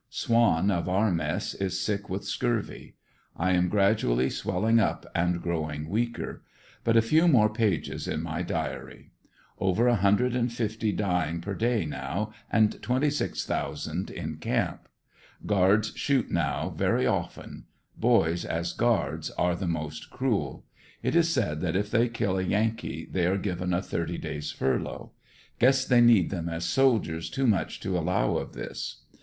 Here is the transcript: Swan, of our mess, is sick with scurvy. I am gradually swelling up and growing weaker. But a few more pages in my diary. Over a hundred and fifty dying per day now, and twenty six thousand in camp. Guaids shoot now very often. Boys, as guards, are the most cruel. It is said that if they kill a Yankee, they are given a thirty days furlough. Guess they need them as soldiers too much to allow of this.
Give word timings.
Swan, 0.09 0.71
of 0.71 0.89
our 0.89 1.11
mess, 1.11 1.53
is 1.53 1.79
sick 1.79 2.09
with 2.09 2.25
scurvy. 2.25 2.95
I 3.37 3.51
am 3.51 3.69
gradually 3.69 4.31
swelling 4.31 4.79
up 4.79 5.05
and 5.13 5.43
growing 5.43 5.89
weaker. 5.89 6.41
But 6.83 6.97
a 6.97 7.03
few 7.03 7.27
more 7.27 7.49
pages 7.53 8.07
in 8.07 8.23
my 8.23 8.41
diary. 8.41 9.11
Over 9.59 9.87
a 9.87 9.93
hundred 9.95 10.35
and 10.35 10.51
fifty 10.51 10.91
dying 10.91 11.39
per 11.39 11.53
day 11.53 11.85
now, 11.85 12.33
and 12.51 12.81
twenty 12.81 13.11
six 13.11 13.45
thousand 13.45 14.09
in 14.09 14.37
camp. 14.37 14.89
Guaids 15.45 15.95
shoot 15.95 16.31
now 16.31 16.71
very 16.75 17.05
often. 17.05 17.65
Boys, 17.95 18.43
as 18.43 18.73
guards, 18.73 19.29
are 19.37 19.55
the 19.55 19.67
most 19.67 20.09
cruel. 20.09 20.65
It 21.03 21.15
is 21.15 21.29
said 21.29 21.61
that 21.61 21.75
if 21.75 21.91
they 21.91 22.09
kill 22.09 22.39
a 22.39 22.41
Yankee, 22.41 23.05
they 23.05 23.27
are 23.27 23.37
given 23.37 23.71
a 23.71 23.83
thirty 23.83 24.17
days 24.17 24.49
furlough. 24.51 25.11
Guess 25.59 25.85
they 25.85 26.01
need 26.01 26.31
them 26.31 26.49
as 26.49 26.65
soldiers 26.65 27.29
too 27.29 27.45
much 27.45 27.79
to 27.81 27.95
allow 27.99 28.37
of 28.37 28.53
this. 28.53 29.01